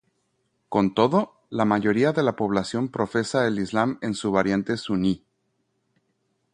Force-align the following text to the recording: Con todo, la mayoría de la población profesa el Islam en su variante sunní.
Con 0.67 0.95
todo, 0.95 1.35
la 1.51 1.63
mayoría 1.63 2.11
de 2.11 2.23
la 2.23 2.35
población 2.35 2.87
profesa 2.89 3.45
el 3.45 3.59
Islam 3.59 3.99
en 4.01 4.15
su 4.15 4.31
variante 4.31 4.75
sunní. 4.75 5.23